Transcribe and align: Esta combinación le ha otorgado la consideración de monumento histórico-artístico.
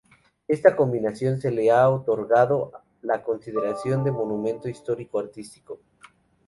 Esta 0.47 0.75
combinación 0.75 1.37
le 1.43 1.69
ha 1.69 1.87
otorgado 1.87 2.71
la 3.03 3.21
consideración 3.21 4.03
de 4.03 4.11
monumento 4.11 4.67
histórico-artístico. 4.67 5.79